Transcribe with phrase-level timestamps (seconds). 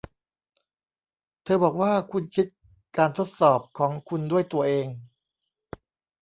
[1.43, 2.47] เธอบอกว่าคุณคิด
[2.97, 4.87] การทดสอบของคุณด้วยตัวเอง